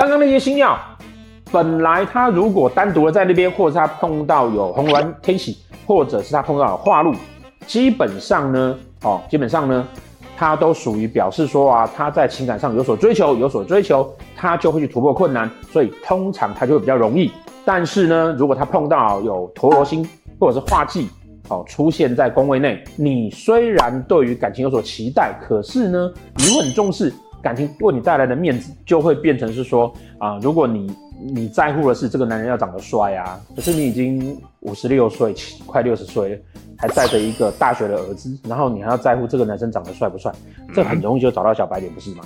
[0.00, 0.78] 刚刚那些星曜，
[1.52, 7.14] 本来他如果单独的在那边，或者是他碰到有红鸾天喜，或者是他碰到有化禄，
[7.66, 9.86] 基本上呢，哦，基本上呢，
[10.38, 17.30] 他都属于表示说啊，他在情感上有所追求，有所追求，他就会去突破困难，所以通常他就会比较容易。
[17.66, 20.08] 但是呢，如果他碰到有陀罗星
[20.38, 21.10] 或者是化忌，
[21.50, 27.12] 哦，出现在宫位内，你虽然对于感情有所期待，可是呢，你如果很重视
[27.42, 30.94] 感情为你带来的面子，就会变成是说啊，如果你
[31.32, 35.34] 你在乎的是这个男人要长得帅啊，可是你已经五十六岁，
[35.66, 36.38] 快六十岁了，
[36.78, 40.32] 还带着一个大学的儿子，然后你还要在乎这个男生长得帅不帅，
[40.74, 42.24] 这很容易就找到小白脸，不是吗？